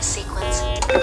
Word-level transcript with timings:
Sequence. 0.00 0.64
Pas 0.88 0.98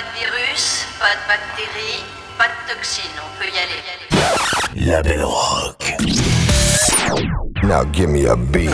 de 0.00 0.10
virus, 0.16 0.86
pas 1.00 1.14
de 1.16 1.22
bactéries, 1.26 2.04
pas 2.38 2.46
de 2.46 2.72
toxines, 2.72 3.18
on 3.18 3.30
peut 3.36 3.50
y 3.52 3.58
aller. 3.58 3.82
La 4.86 5.02
Belle 5.02 5.24
Rock. 5.24 5.96
Now 7.64 7.84
give 7.92 8.10
me 8.10 8.26
a 8.26 8.36
beat. 8.36 8.70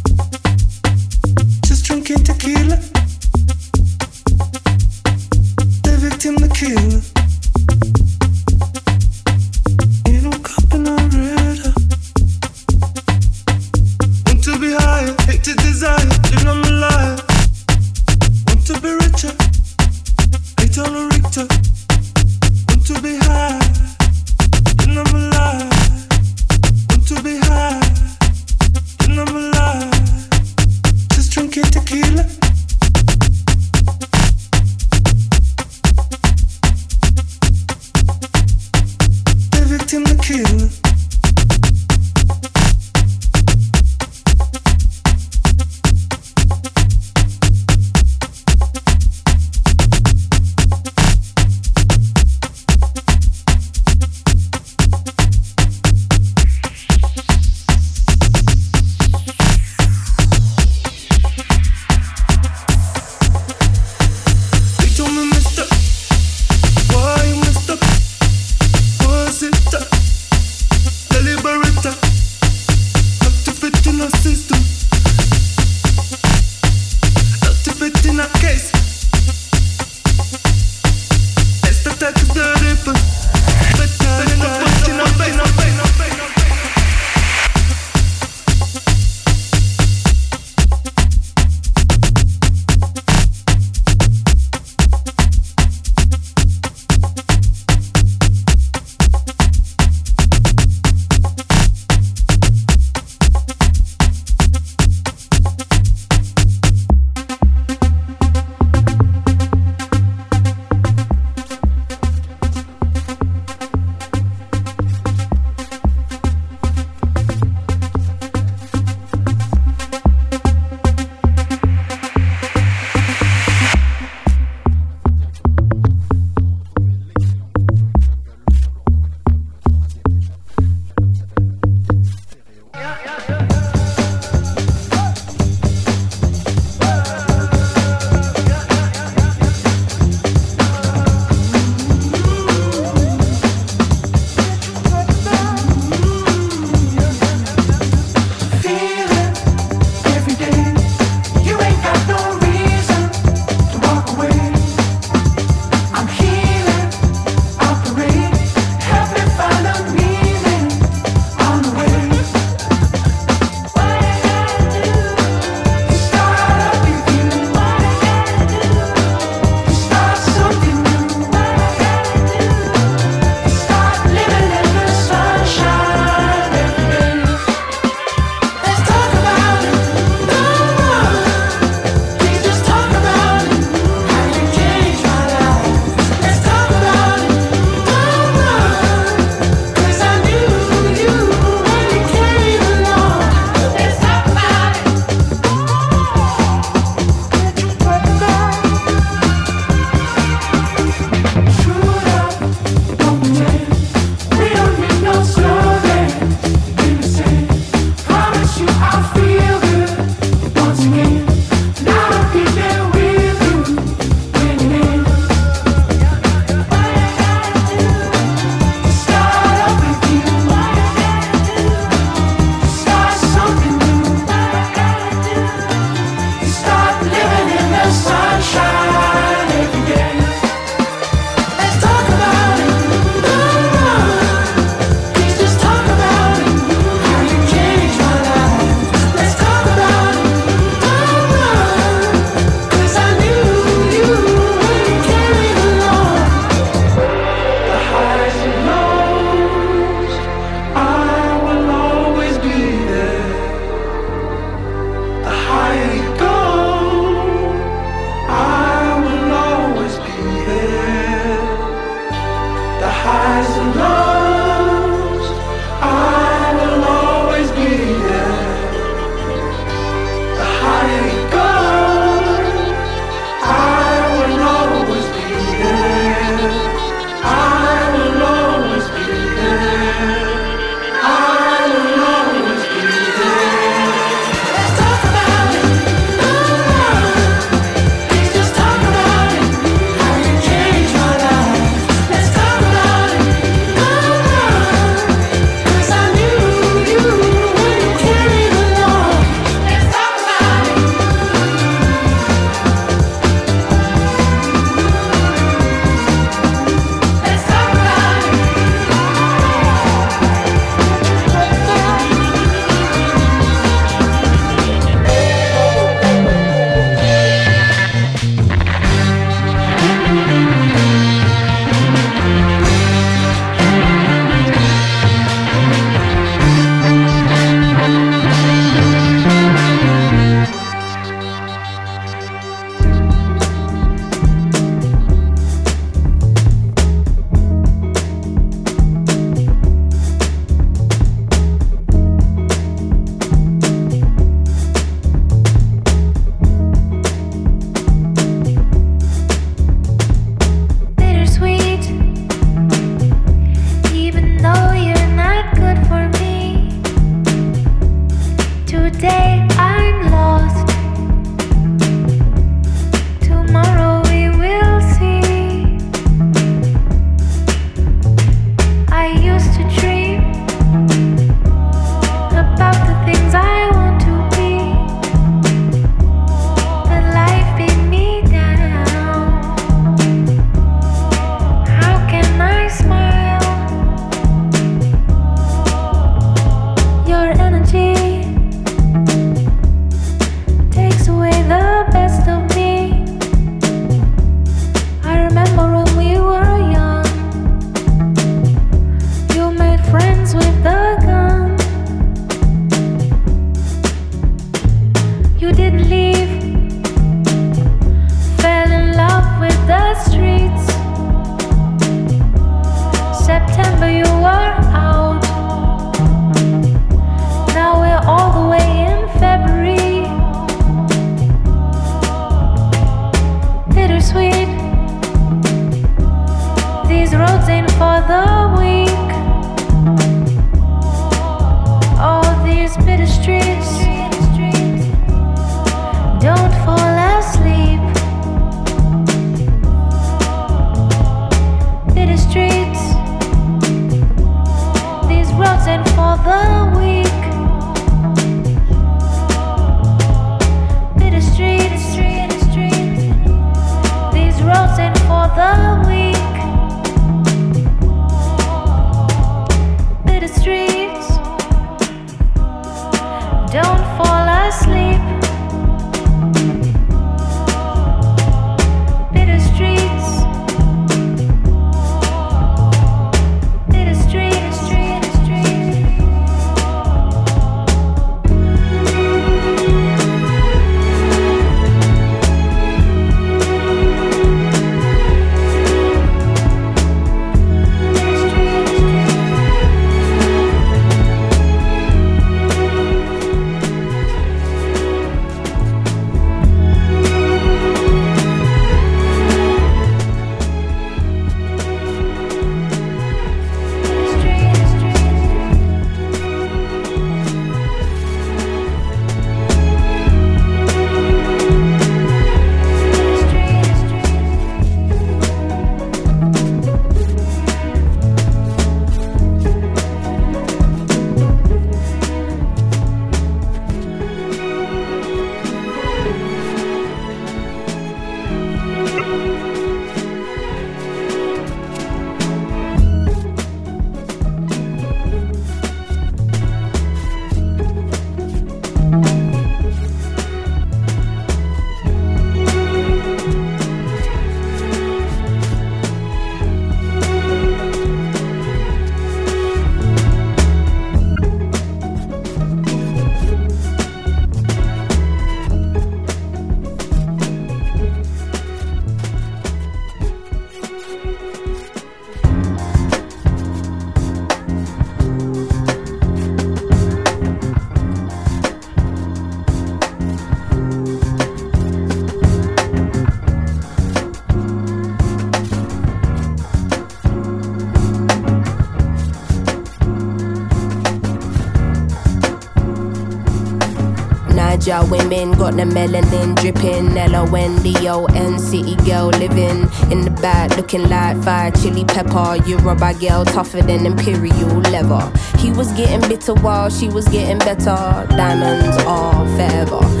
Niger 584.71 584.89
women 584.89 585.31
got 585.33 585.55
the 585.57 585.63
melanin 585.63 586.33
dripping. 586.37 586.97
Ella 586.97 587.29
Wendy, 587.29 587.75
O-N, 587.89 588.39
city 588.39 588.75
girl 588.85 589.07
living 589.07 589.67
in 589.91 590.01
the 590.01 590.17
back, 590.21 590.55
looking 590.55 590.87
like 590.87 591.21
fire 591.23 591.51
chili 591.51 591.83
pepper. 591.83 592.37
Yoruba 592.47 592.93
girl 592.93 593.25
tougher 593.25 593.61
than 593.61 593.85
imperial 593.85 594.61
leather. 594.71 595.11
He 595.39 595.51
was 595.51 595.71
getting 595.73 596.07
bitter 596.07 596.33
while 596.35 596.69
she 596.69 596.87
was 596.87 597.05
getting 597.09 597.39
better. 597.39 598.07
Diamonds 598.15 598.77
are 598.85 599.25
forever. 599.35 600.00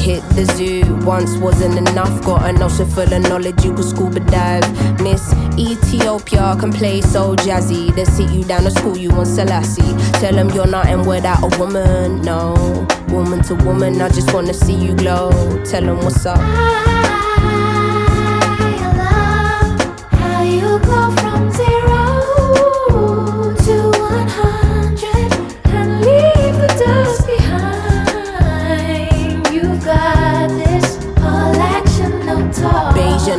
hit 0.00 0.22
the 0.30 0.44
zoo 0.56 0.82
once 1.04 1.36
wasn't 1.36 1.76
enough. 1.76 2.24
Got 2.24 2.48
an 2.48 2.62
ocean 2.62 2.88
full 2.88 3.12
of 3.12 3.22
knowledge, 3.22 3.64
you 3.64 3.74
could 3.74 3.84
scuba 3.84 4.20
dive. 4.20 4.66
Miss 5.00 5.32
Ethiopia 5.58 6.56
can 6.58 6.72
play 6.72 7.00
so 7.02 7.36
jazzy. 7.36 7.94
They 7.94 8.06
sit 8.06 8.30
you 8.30 8.42
down 8.44 8.62
to 8.64 8.70
school, 8.70 8.96
you 8.96 9.10
want 9.10 9.28
Selassie. 9.28 9.94
Tell 10.20 10.34
them 10.34 10.48
you're 10.50 10.66
nothing 10.66 11.06
without 11.06 11.42
a 11.42 11.58
woman, 11.58 12.22
no. 12.22 12.86
Woman 13.08 13.42
to 13.44 13.54
woman, 13.66 14.00
I 14.00 14.08
just 14.08 14.32
wanna 14.32 14.54
see 14.54 14.74
you 14.74 14.94
glow. 14.94 15.30
Tell 15.64 15.82
them 15.82 15.98
what's 15.98 16.24
up. 16.24 16.40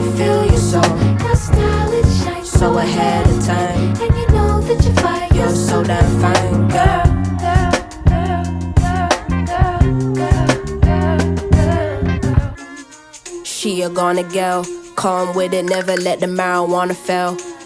they 0.00 0.16
feel 0.16 0.44
your 0.46 0.56
soul. 0.56 0.98
Your 1.20 1.36
style 1.36 1.92
is 1.92 2.24
shiny. 2.24 2.44
So 2.44 2.78
ahead 2.78 3.26
of 3.28 3.44
time. 3.44 3.94
And 4.02 4.16
you 4.16 4.26
know 4.28 4.60
that 4.60 4.84
you're 4.84 4.94
fine. 4.94 5.34
You're 5.34 5.50
so 5.50 5.82
damn 5.84 6.20
fine, 6.20 6.68
girl. 6.68 7.16
She 13.44 13.82
a 13.82 13.90
gonna 13.90 14.24
go, 14.24 14.64
calm 14.96 15.34
with 15.36 15.52
it, 15.52 15.64
never 15.66 15.94
let 15.96 16.20
the 16.20 16.26
marijuana 16.26 16.96
fail. 16.96 17.36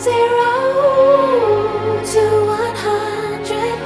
zero 0.00 0.52
to 2.04 2.22
one 2.46 2.76
hundred 2.76 3.76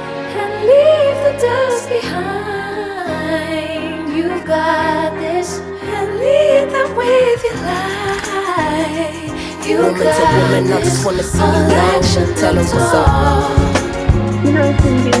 and 0.41 0.51
leave 0.69 1.17
the 1.25 1.33
dust 1.41 1.89
behind. 1.89 3.33
You've 4.15 4.45
got 4.45 5.09
this 5.19 5.59
and 5.59 6.17
lead 6.19 6.69
them 6.69 6.95
with 6.95 7.43
your 7.43 7.57
light. 7.65 9.31
You 9.65 9.77
Welcome 9.79 10.03
got 10.03 10.15
to 10.17 10.25
women, 10.37 10.63
this. 10.67 10.77
I 10.77 10.79
just 10.83 11.05
want 11.05 11.17
to 11.17 11.23
see 11.23 11.37
you 11.39 11.43
action. 11.95 12.25
Tell 12.35 12.53
them 12.53 12.65
what's 12.65 12.93
up. 12.93 13.49
You 14.45 14.51
know, 14.51 14.67
Cindy, 14.81 15.17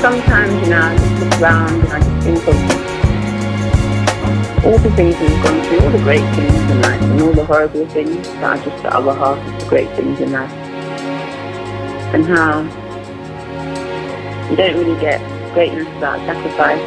sometimes 0.00 0.52
you 0.62 0.68
know, 0.70 0.82
I 0.82 0.84
just 0.98 1.14
look 1.22 1.32
around 1.40 1.70
and 1.70 1.92
I 1.92 1.94
just 2.00 2.44
think 2.44 2.85
all 4.66 4.78
the 4.78 4.90
things 4.96 5.14
we've 5.20 5.42
gone 5.44 5.62
through, 5.66 5.78
all 5.78 5.90
the 5.92 5.98
great 5.98 6.26
things 6.34 6.52
in 6.52 6.82
life 6.82 7.00
and 7.00 7.22
all 7.22 7.32
the 7.32 7.44
horrible 7.44 7.86
things 7.90 8.26
that 8.26 8.58
are 8.58 8.64
just 8.64 8.82
the 8.82 8.92
other 8.92 9.14
half 9.14 9.38
of 9.38 9.60
the 9.62 9.68
great 9.68 9.88
things 9.94 10.18
in 10.20 10.32
life. 10.32 10.50
And 12.12 12.24
how 12.24 12.62
you 14.50 14.56
don't 14.56 14.76
really 14.76 15.00
get 15.00 15.20
greatness 15.54 15.86
without 15.94 16.18
sacrifice. 16.26 16.82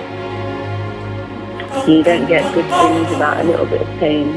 You 1.88 2.04
don't 2.04 2.28
get 2.28 2.54
good 2.54 2.66
things 2.66 3.10
without 3.12 3.40
a 3.40 3.48
little 3.48 3.66
bit 3.66 3.82
of 3.82 3.88
pain. 3.98 4.28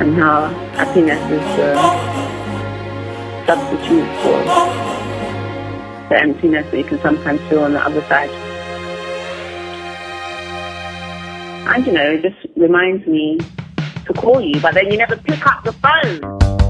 And 0.00 0.14
how 0.14 0.48
happiness 0.80 1.20
is 1.30 1.44
the 1.58 1.74
substitute 3.46 4.08
for 4.22 4.38
the 6.08 6.22
emptiness 6.22 6.70
that 6.70 6.78
you 6.78 6.84
can 6.84 6.98
sometimes 7.02 7.40
feel 7.50 7.64
on 7.64 7.74
the 7.74 7.84
other 7.84 8.00
side. 8.08 8.47
I 11.68 11.80
don't 11.80 11.92
know, 11.92 12.12
it 12.12 12.22
just 12.22 12.46
reminds 12.56 13.06
me 13.06 13.38
to 14.06 14.14
call 14.14 14.40
you, 14.40 14.58
but 14.58 14.72
then 14.72 14.90
you 14.90 14.96
never 14.96 15.16
pick 15.18 15.46
up 15.46 15.64
the 15.64 15.72
phone. 15.74 16.67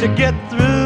To 0.00 0.08
get 0.16 0.32
through 0.48 0.79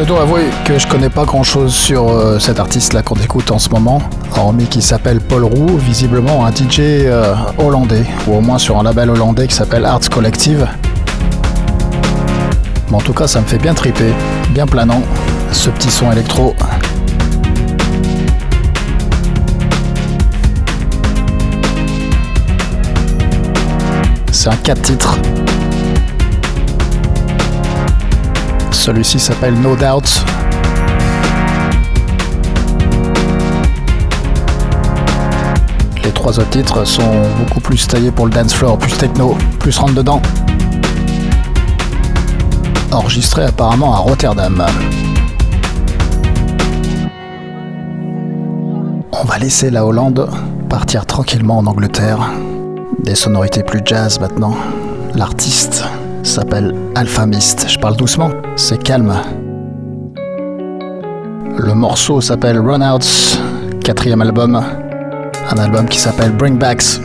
Je 0.00 0.06
dois 0.06 0.22
avouer 0.22 0.46
que 0.64 0.78
je 0.78 0.86
connais 0.86 1.10
pas 1.10 1.26
grand 1.26 1.42
chose 1.42 1.74
sur 1.74 2.08
euh, 2.08 2.38
cet 2.38 2.58
artiste 2.58 2.94
là 2.94 3.02
qu'on 3.02 3.16
écoute 3.16 3.50
en 3.50 3.58
ce 3.58 3.68
moment, 3.68 4.00
hormis 4.34 4.64
qu'il 4.64 4.80
s'appelle 4.80 5.20
Paul 5.20 5.44
Roux, 5.44 5.76
visiblement 5.76 6.46
un 6.46 6.50
DJ 6.50 6.78
euh, 6.80 7.34
hollandais, 7.58 8.06
ou 8.26 8.36
au 8.36 8.40
moins 8.40 8.56
sur 8.56 8.78
un 8.78 8.82
label 8.82 9.10
hollandais 9.10 9.46
qui 9.46 9.54
s'appelle 9.54 9.84
Arts 9.84 10.08
Collective. 10.08 10.66
Mais 12.88 12.96
en 12.96 13.00
tout 13.02 13.12
cas, 13.12 13.26
ça 13.26 13.42
me 13.42 13.44
fait 13.44 13.58
bien 13.58 13.74
triper, 13.74 14.14
bien 14.54 14.66
planant, 14.66 15.02
ce 15.52 15.68
petit 15.68 15.90
son 15.90 16.10
électro. 16.10 16.56
C'est 24.32 24.48
un 24.48 24.56
4 24.56 24.80
titres. 24.80 25.18
Celui-ci 28.90 29.20
s'appelle 29.20 29.54
No 29.54 29.76
Doubt. 29.76 30.24
Les 36.02 36.10
trois 36.10 36.40
autres 36.40 36.50
titres 36.50 36.84
sont 36.84 37.22
beaucoup 37.38 37.60
plus 37.60 37.86
taillés 37.86 38.10
pour 38.10 38.26
le 38.26 38.32
dance 38.32 38.52
floor, 38.52 38.76
plus 38.78 38.90
techno, 38.94 39.36
plus 39.60 39.78
rentre 39.78 39.94
dedans. 39.94 40.20
Enregistré 42.90 43.44
apparemment 43.44 43.94
à 43.94 43.98
Rotterdam. 43.98 44.66
On 49.12 49.24
va 49.24 49.38
laisser 49.38 49.70
la 49.70 49.86
Hollande 49.86 50.28
partir 50.68 51.06
tranquillement 51.06 51.58
en 51.58 51.66
Angleterre. 51.66 52.28
Des 53.04 53.14
sonorités 53.14 53.62
plus 53.62 53.82
jazz 53.84 54.18
maintenant. 54.18 54.56
L'artiste 55.14 55.84
s'appelle 56.22 56.74
Alpha 56.94 57.26
Mist. 57.26 57.66
Je 57.68 57.78
parle 57.78 57.96
doucement, 57.96 58.30
c'est 58.56 58.82
calme. 58.82 59.14
Le 61.58 61.74
morceau 61.74 62.20
s'appelle 62.20 62.58
Runouts, 62.58 63.38
quatrième 63.84 64.22
album. 64.22 64.60
Un 65.50 65.58
album 65.58 65.86
qui 65.86 65.98
s'appelle 65.98 66.32
Bring 66.32 66.58
Backs. 66.58 67.00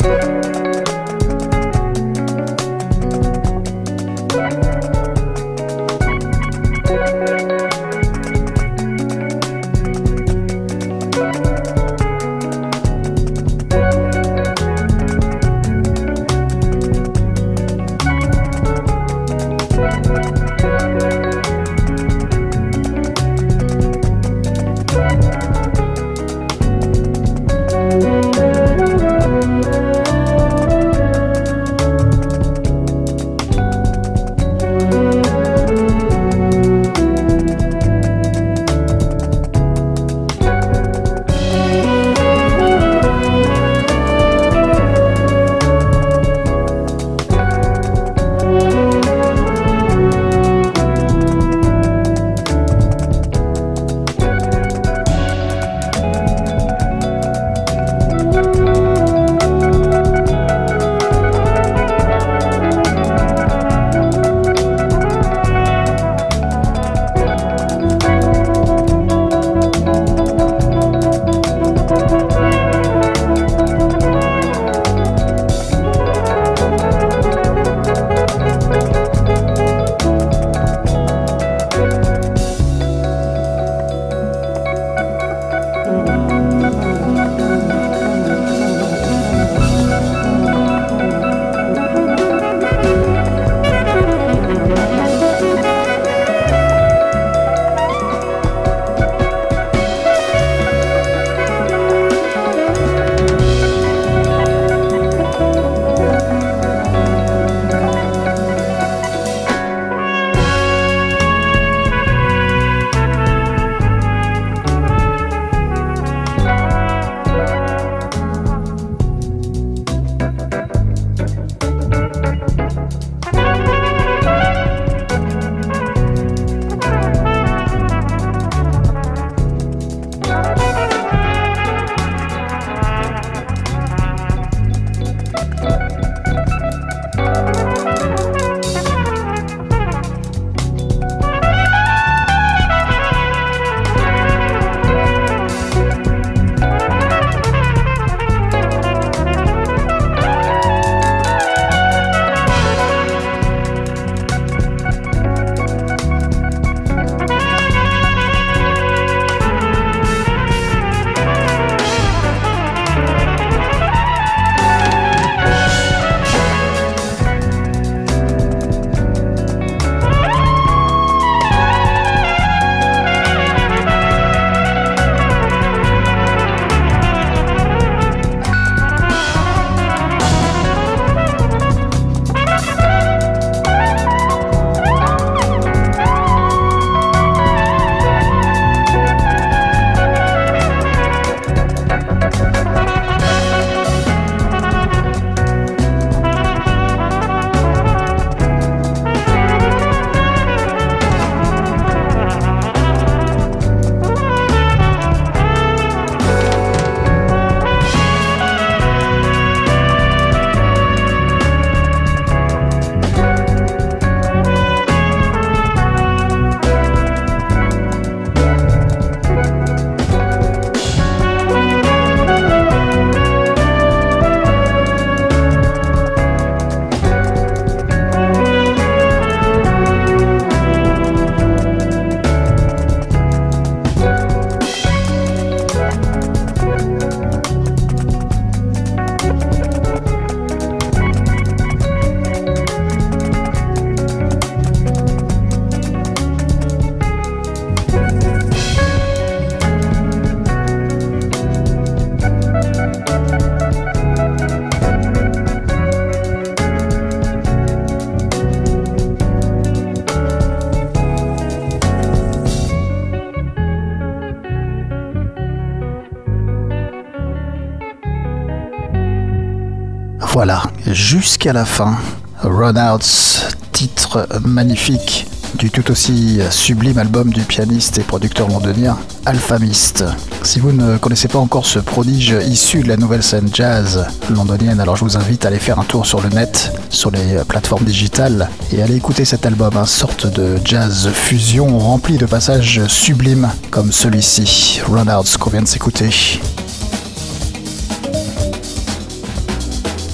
Voilà, 270.35 270.63
jusqu'à 270.87 271.53
la 271.53 271.63
fin, 271.63 271.95
Runouts, 272.41 273.47
titre 273.71 274.27
magnifique 274.43 275.27
du 275.57 275.71
tout 275.71 275.89
aussi 275.89 276.41
sublime 276.51 276.97
album 276.97 277.31
du 277.31 277.43
pianiste 277.43 277.99
et 277.99 278.01
producteur 278.01 278.49
londonien 278.49 278.97
Alphamist. 279.25 280.03
Si 280.43 280.59
vous 280.59 280.73
ne 280.73 280.97
connaissez 280.97 281.29
pas 281.29 281.39
encore 281.39 281.65
ce 281.65 281.79
prodige 281.79 282.35
issu 282.45 282.83
de 282.83 282.89
la 282.89 282.97
nouvelle 282.97 283.23
scène 283.23 283.47
jazz 283.53 284.07
londonienne, 284.29 284.81
alors 284.81 284.97
je 284.97 285.05
vous 285.05 285.15
invite 285.15 285.45
à 285.45 285.47
aller 285.47 285.57
faire 285.57 285.79
un 285.79 285.85
tour 285.85 286.05
sur 286.05 286.19
le 286.19 286.27
net, 286.27 286.73
sur 286.89 287.11
les 287.11 287.41
plateformes 287.47 287.85
digitales 287.85 288.49
et 288.73 288.83
aller 288.83 288.97
écouter 288.97 289.23
cet 289.23 289.45
album, 289.45 289.77
une 289.77 289.85
sorte 289.85 290.27
de 290.27 290.57
jazz 290.65 291.07
fusion 291.13 291.79
rempli 291.79 292.17
de 292.17 292.25
passages 292.25 292.85
sublimes 292.87 293.49
comme 293.71 293.93
celui-ci, 293.93 294.81
Runouts 294.85 295.37
qu'on 295.39 295.51
vient 295.51 295.61
de 295.61 295.67
s'écouter. 295.69 296.09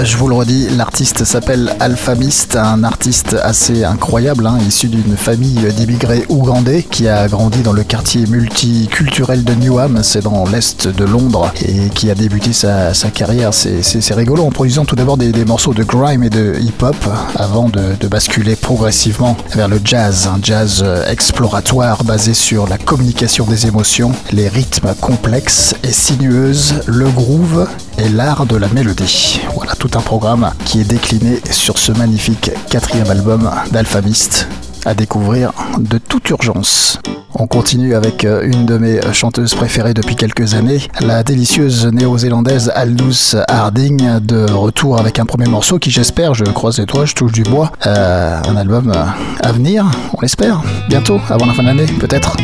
Je 0.04 0.18
vous 0.18 0.28
le 0.28 0.34
redis, 0.34 0.68
l'artiste 0.70 1.26
s'appelle 1.26 1.76
Alphamist, 1.80 2.56
un 2.56 2.84
artiste 2.84 3.36
assez 3.44 3.84
incroyable, 3.84 4.48
hein, 4.48 4.58
issu 4.68 4.88
d'une 4.88 5.16
famille 5.16 5.72
d'immigrés 5.76 6.26
ougandais 6.28 6.82
qui 6.82 7.08
a 7.08 7.28
grandi 7.28 7.62
dans 7.62 7.72
le 7.72 7.84
quartier 7.84 8.26
multiculturel 8.26 9.44
de 9.44 9.54
Newham, 9.54 10.00
c'est 10.02 10.24
dans 10.24 10.46
l'est 10.46 10.88
de 10.88 11.06
Londres, 11.06 11.54
et 11.64 11.90
qui 11.90 12.10
a 12.10 12.16
débuté 12.16 12.52
sa, 12.52 12.94
carrière, 13.14 13.54
c'est 13.54 14.14
rigolo, 14.16 14.44
en 14.44 14.50
produisant 14.50 14.86
tout 14.86 14.96
d'abord 14.96 15.18
des, 15.18 15.46
morceaux 15.46 15.76
de 15.76 15.84
grime 15.84 16.24
et 16.24 16.32
de 16.32 16.56
hip-hop, 16.60 16.96
avant 17.36 17.70
de, 17.70 17.96
de, 18.00 18.08
basculer 18.08 18.56
progressivement 18.56 19.38
vers 19.54 19.68
le 19.68 19.80
jazz, 19.84 20.28
un 20.28 20.40
jazz 20.42 20.84
exploratoire 21.08 22.04
basé 22.04 22.34
sur 22.34 22.68
la 22.68 22.80
communication 22.80 23.46
des 23.46 23.68
émotions, 23.68 24.14
les 24.32 24.48
rythmes 24.48 24.96
complexes 25.00 25.76
et 25.84 25.92
sinueuses, 25.92 26.82
le 26.88 27.08
groove 27.10 27.68
et 28.00 28.10
l'art 28.10 28.48
de 28.48 28.56
la 28.56 28.68
mélodie. 28.70 29.42
Voilà 29.54 29.74
tout 29.76 29.91
un 29.96 30.02
programme 30.02 30.52
qui 30.66 30.82
est 30.82 30.86
décliné 30.86 31.40
sur 31.50 31.78
ce 31.78 31.92
magnifique 31.92 32.52
quatrième 32.70 33.10
album 33.10 33.50
d'Alphamist 33.72 34.48
à 34.86 34.94
découvrir 34.94 35.52
de 35.80 35.98
toute 35.98 36.30
urgence. 36.30 37.00
On 37.34 37.48
continue 37.48 37.96
avec 37.96 38.26
euh, 38.26 38.42
une 38.44 38.66
de 38.66 38.78
mes 38.78 39.00
chanteuses 39.14 39.56
préférées 39.56 39.94
depuis 39.94 40.16
quelques 40.16 40.54
années, 40.54 40.82
la 41.00 41.24
délicieuse 41.24 41.88
néo-zélandaise 41.88 42.72
Aldous 42.76 43.36
Harding, 43.48 44.20
de 44.20 44.52
retour 44.52 45.00
avec 45.00 45.20
un 45.20 45.26
premier 45.26 45.48
morceau 45.48 45.80
qui 45.80 45.92
j'espère, 45.92 46.34
je 46.34 46.46
croise 46.46 46.80
les 46.80 46.86
doigts, 46.86 47.06
je 47.06 47.14
touche 47.14 47.32
du 47.32 47.44
bois, 47.44 47.72
euh, 47.86 48.42
un 48.48 48.56
album 48.56 48.92
euh, 48.92 49.06
à 49.44 49.52
venir, 49.52 49.90
on 50.14 50.22
l'espère, 50.22 50.62
bientôt, 50.90 51.20
avant 51.30 51.46
la 51.46 51.54
fin 51.54 51.64
de 51.64 51.68
l'année 51.68 51.86
peut-être. 52.00 52.36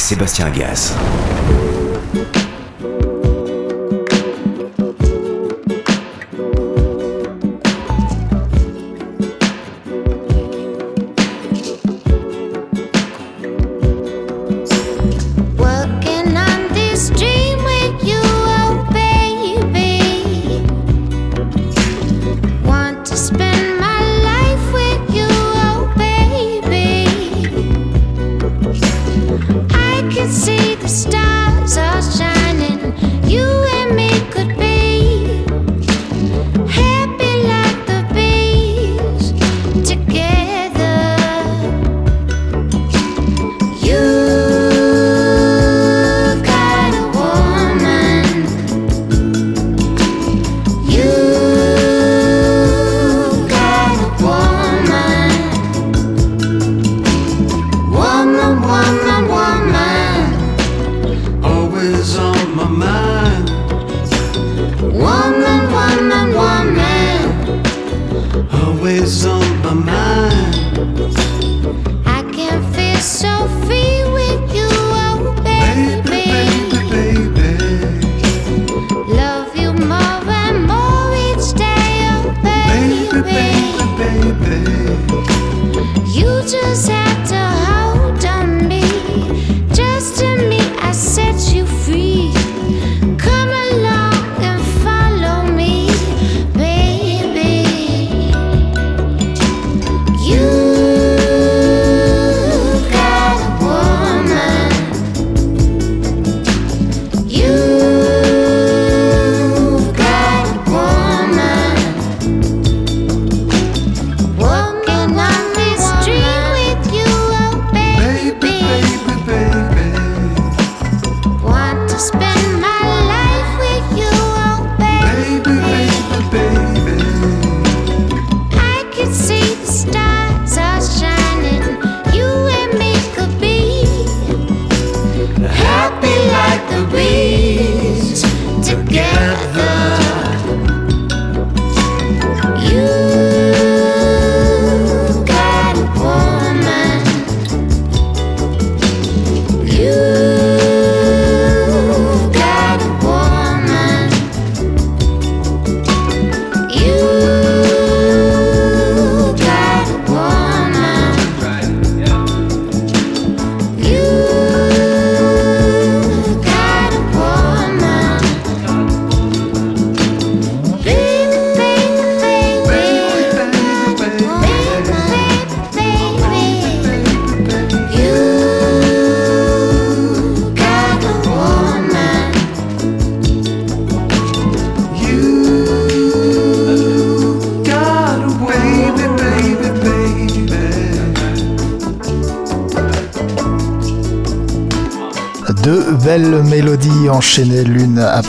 Sébastien 0.00 0.50
Gaz. 0.50 0.92
see 0.96 0.96
the 0.96 1.37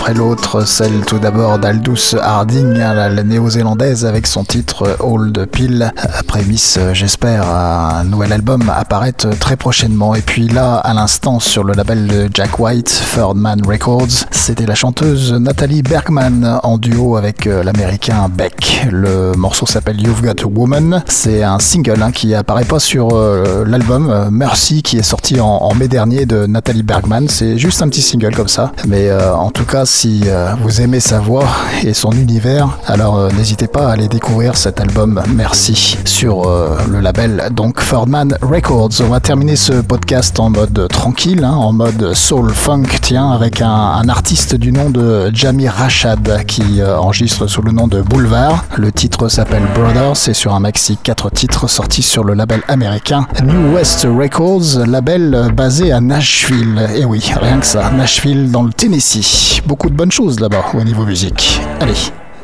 Pilot 0.09 0.38
celle 0.65 1.01
tout 1.05 1.19
d'abord 1.19 1.59
d'Aldous 1.59 2.15
Harding, 2.21 2.73
la 2.73 3.23
néo-zélandaise 3.23 4.05
avec 4.05 4.27
son 4.27 4.43
titre 4.43 4.97
Old 4.99 5.47
Pill, 5.51 5.91
prémisse 6.27 6.79
j'espère 6.93 7.47
un 7.49 8.03
nouvel 8.03 8.33
album 8.33 8.71
apparaître 8.75 9.29
très 9.39 9.55
prochainement 9.55 10.15
et 10.15 10.21
puis 10.21 10.47
là 10.47 10.75
à 10.75 10.93
l'instant 10.93 11.39
sur 11.39 11.63
le 11.63 11.73
label 11.73 12.07
de 12.07 12.29
Jack 12.33 12.59
White, 12.59 13.03
Third 13.13 13.37
Man 13.37 13.61
Records, 13.65 14.25
c'était 14.31 14.65
la 14.65 14.75
chanteuse 14.75 15.33
Nathalie 15.33 15.81
Bergman 15.81 16.59
en 16.63 16.77
duo 16.77 17.15
avec 17.17 17.47
euh, 17.47 17.63
l'américain 17.63 18.29
Beck. 18.29 18.87
Le 18.91 19.33
morceau 19.33 19.65
s'appelle 19.65 20.01
You've 20.01 20.21
Got 20.21 20.43
a 20.43 20.47
Woman, 20.47 21.03
c'est 21.07 21.43
un 21.43 21.59
single 21.59 22.01
hein, 22.01 22.11
qui 22.11 22.33
apparaît 22.33 22.65
pas 22.65 22.79
sur 22.79 23.09
euh, 23.13 23.63
l'album 23.65 24.09
euh, 24.09 24.29
Mercy 24.31 24.83
qui 24.83 24.97
est 24.97 25.03
sorti 25.03 25.39
en, 25.39 25.73
mai 25.75 25.87
dernier 25.87 26.25
de 26.25 26.45
Nathalie 26.45 26.83
Bergman 26.83 27.27
c'est 27.27 27.57
juste 27.57 27.81
un 27.81 27.89
petit 27.89 28.01
single 28.01 28.35
comme 28.35 28.47
ça. 28.47 28.71
Mais 28.87 29.09
euh, 29.09 29.33
en 29.33 29.51
tout 29.51 29.65
cas, 29.65 29.85
si 29.85 30.21
euh, 30.25 30.38
vous 30.61 30.81
aimez 30.81 30.99
sa 30.99 31.19
voix 31.19 31.47
et 31.83 31.93
son 31.93 32.11
univers, 32.11 32.77
alors 32.87 33.17
euh, 33.17 33.29
n'hésitez 33.31 33.67
pas 33.67 33.89
à 33.89 33.93
aller 33.93 34.07
découvrir 34.07 34.57
cet 34.57 34.79
album 34.79 35.21
Merci 35.35 35.97
sur 36.05 36.49
le 36.89 36.99
label 36.99 37.49
donc 37.51 37.79
Fordman 37.79 38.37
Records. 38.41 38.91
On 39.01 39.09
va 39.09 39.19
terminer 39.19 39.55
ce 39.55 39.73
podcast 39.73 40.39
en 40.39 40.49
mode 40.49 40.87
tranquille, 40.89 41.43
hein, 41.43 41.53
en 41.53 41.71
mode 41.71 42.13
soul 42.13 42.53
funk, 42.53 42.87
tiens, 43.01 43.31
avec 43.31 43.61
un, 43.61 44.07
artiste 44.09 44.55
du 44.55 44.71
nom 44.71 44.89
de 44.89 45.29
Jamie 45.33 45.67
Rashad 45.67 46.45
qui 46.45 46.81
enregistre 46.83 47.47
sous 47.47 47.61
le 47.61 47.71
nom 47.71 47.87
de 47.87 48.01
Boulevard. 48.01 48.65
Le 48.77 48.91
titre 48.91 49.27
s'appelle 49.29 49.63
Brothers, 49.75 50.17
c'est 50.17 50.33
sur 50.33 50.53
un 50.53 50.59
maxi 50.59 50.97
4 51.01 51.29
titres 51.31 51.67
sortis 51.67 52.01
sur 52.01 52.23
le 52.23 52.33
label 52.33 52.61
américain 52.67 53.27
New 53.43 53.75
West 53.75 54.07
Records, 54.09 54.85
label 54.85 55.51
basé 55.53 55.91
à 55.91 56.01
Nashville. 56.01 56.87
Et 56.95 57.05
oui, 57.05 57.23
rien 57.39 57.59
que 57.59 57.65
ça. 57.65 57.89
Nashville 57.91 58.51
dans 58.51 58.63
le 58.63 58.73
Tennessee. 58.73 59.61
Beaucoup 59.65 59.89
de 59.89 59.95
bonnes 59.95 60.11
choses 60.11 60.28
là-bas 60.37 60.65
au 60.75 60.83
niveau 60.83 61.05
musique. 61.05 61.59
Allez, 61.79 61.93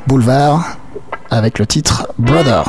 Boulevard 0.08 0.78
avec 1.30 1.60
le 1.60 1.68
titre 1.68 2.08
Brother. 2.18 2.64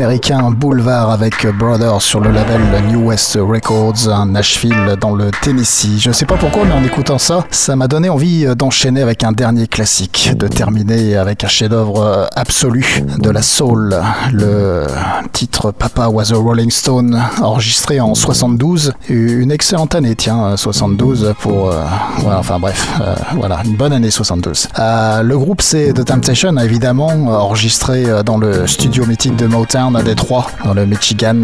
Américain 0.00 0.50
Boulevard 0.50 1.10
avec 1.10 1.46
Brothers 1.58 2.00
sur 2.00 2.20
le 2.20 2.30
label 2.30 2.62
New 2.88 3.08
West 3.08 3.38
Records 3.38 4.08
à 4.10 4.24
Nashville 4.24 4.96
dans 4.98 5.14
le 5.14 5.30
Tennessee. 5.42 5.98
Je 5.98 6.10
sais 6.10 6.24
pas 6.24 6.38
pourquoi, 6.38 6.64
mais 6.64 6.72
en 6.72 6.82
écoutant 6.82 7.18
ça, 7.18 7.44
ça 7.50 7.76
m'a 7.76 7.86
donné 7.86 8.08
envie 8.08 8.46
d'enchaîner 8.56 9.02
avec 9.02 9.24
un 9.24 9.32
dernier 9.32 9.66
classique, 9.66 10.32
de 10.34 10.48
terminer 10.48 11.18
avec 11.18 11.44
un 11.44 11.48
chef-d'œuvre 11.48 12.30
absolu 12.34 13.04
de 13.18 13.28
la 13.28 13.42
soul, 13.42 14.00
le 14.32 14.86
titre 15.32 15.70
Papa 15.70 16.08
Was 16.08 16.32
a 16.32 16.36
Rolling 16.36 16.70
Stone, 16.70 17.22
enregistré 17.42 18.00
en 18.00 18.14
72, 18.14 18.94
une 19.10 19.50
excellente 19.50 19.94
année, 19.94 20.16
tiens, 20.16 20.56
72 20.56 21.34
pour, 21.40 21.70
euh, 21.70 21.82
enfin 22.26 22.58
bref, 22.58 22.88
euh, 23.02 23.14
voilà, 23.36 23.60
une 23.66 23.76
bonne 23.76 23.92
année 23.92 24.10
72. 24.10 24.68
Euh, 24.78 25.22
le 25.22 25.38
groupe 25.38 25.60
c'est 25.60 25.92
The 25.92 26.06
Temptation, 26.06 26.56
évidemment, 26.56 27.08
enregistré 27.08 28.06
dans 28.24 28.38
le 28.38 28.66
studio 28.66 29.04
mythique 29.04 29.36
de 29.36 29.46
Motown 29.46 29.89
à 29.96 30.02
Détroit, 30.02 30.46
dans 30.64 30.74
le 30.74 30.86
Michigan. 30.86 31.42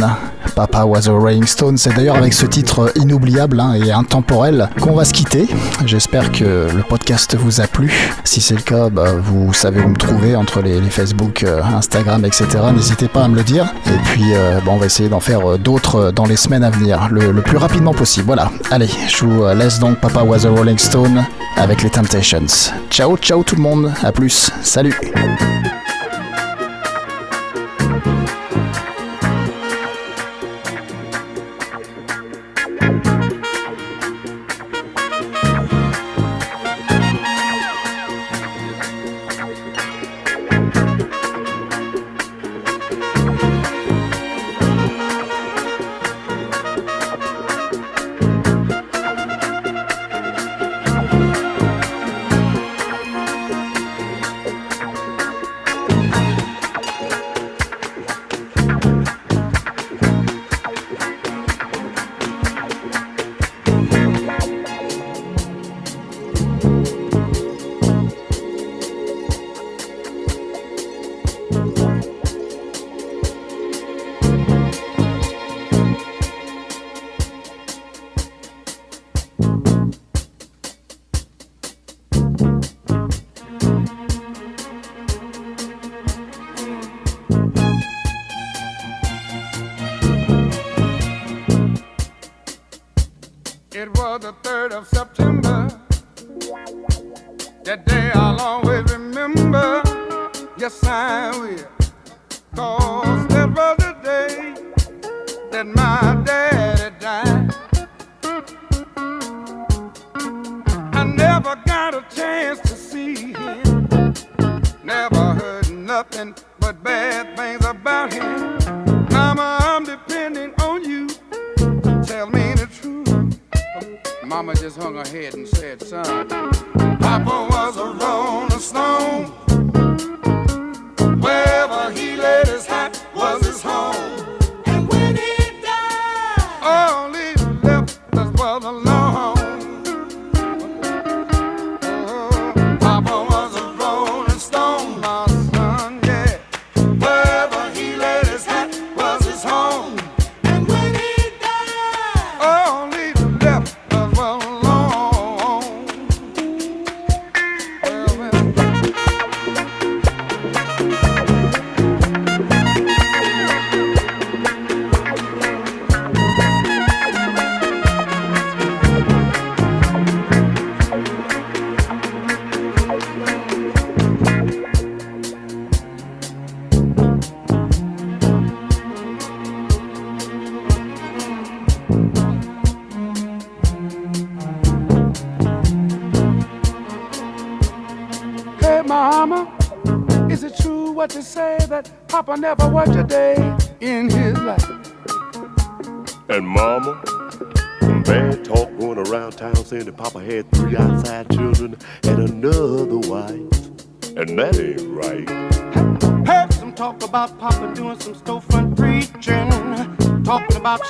Papa 0.55 0.85
Was 0.85 1.09
a 1.09 1.13
Rolling 1.13 1.47
Stone. 1.47 1.77
C'est 1.77 1.95
d'ailleurs 1.95 2.17
avec 2.17 2.33
ce 2.33 2.47
titre 2.47 2.93
inoubliable 2.97 3.61
hein, 3.61 3.75
et 3.75 3.93
intemporel 3.93 4.69
qu'on 4.81 4.95
va 4.95 5.05
se 5.05 5.13
quitter. 5.13 5.49
J'espère 5.85 6.33
que 6.33 6.69
le 6.75 6.83
podcast 6.83 7.37
vous 7.37 7.61
a 7.61 7.67
plu. 7.67 7.93
Si 8.25 8.41
c'est 8.41 8.55
le 8.55 8.63
cas, 8.63 8.89
bah, 8.89 9.13
vous 9.21 9.53
savez 9.53 9.81
où 9.81 9.89
me 9.89 9.97
trouver 9.97 10.37
entre 10.37 10.61
les, 10.61 10.81
Facebook, 10.89 11.43
euh, 11.43 11.63
Instagram, 11.63 12.25
etc. 12.25 12.47
N'hésitez 12.75 13.09
pas 13.09 13.25
à 13.25 13.29
me 13.29 13.37
le 13.37 13.43
dire. 13.43 13.73
Et 13.87 13.99
puis, 14.05 14.35
euh, 14.35 14.61
on 14.67 14.77
va 14.77 14.87
essayer 14.87 15.09
d'en 15.09 15.21
faire 15.21 15.51
euh, 15.51 15.59
d'autres 15.59 16.13
dans 16.13 16.27
les 16.27 16.37
semaines 16.37 16.65
à 16.65 16.71
venir, 16.71 17.09
le, 17.11 17.33
le, 17.33 17.43
plus 17.43 17.57
rapidement 17.57 17.93
possible. 17.93 18.27
Voilà. 18.27 18.51
Allez, 18.71 18.91
je 19.09 19.25
vous 19.25 19.47
laisse 19.55 19.79
donc 19.79 19.99
Papa 20.01 20.23
Was 20.23 20.47
a 20.47 20.51
Rolling 20.51 20.79
Stone 20.79 21.25
avec 21.57 21.83
les 21.83 21.91
Temptations. 21.91 22.71
Ciao, 22.91 23.17
ciao 23.17 23.43
tout 23.43 23.57
le 23.57 23.63
monde. 23.63 23.93
À 24.03 24.13
plus. 24.13 24.51
Salut. 24.63 24.95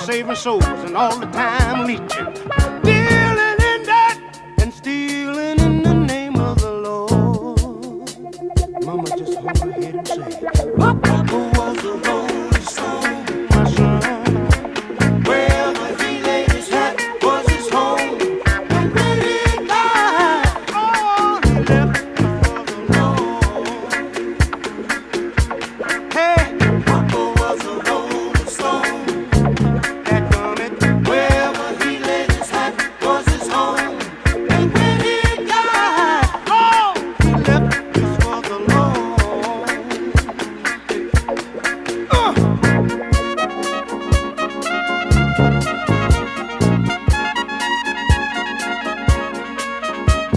Saving 0.07 0.35
souls 0.35 0.63
and 0.63 0.95
all 0.95 1.19
the 1.19 1.25
time 1.25 1.46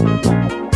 you. 0.01 0.70